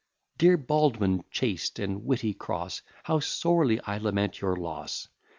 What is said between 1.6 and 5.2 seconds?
and witty Crosse, How sorely I lament your loss!